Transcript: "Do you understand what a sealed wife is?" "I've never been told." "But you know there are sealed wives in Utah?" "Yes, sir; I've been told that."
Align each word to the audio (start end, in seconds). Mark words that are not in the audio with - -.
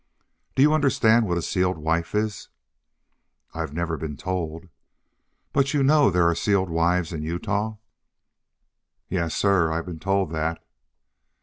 "Do 0.55 0.63
you 0.63 0.73
understand 0.73 1.27
what 1.27 1.37
a 1.37 1.43
sealed 1.43 1.77
wife 1.77 2.15
is?" 2.15 2.49
"I've 3.53 3.71
never 3.71 3.97
been 3.97 4.17
told." 4.17 4.67
"But 5.53 5.75
you 5.75 5.83
know 5.83 6.09
there 6.09 6.27
are 6.27 6.33
sealed 6.33 6.71
wives 6.71 7.13
in 7.13 7.21
Utah?" 7.21 7.77
"Yes, 9.09 9.35
sir; 9.35 9.71
I've 9.71 9.85
been 9.85 9.99
told 9.99 10.31
that." 10.31 10.65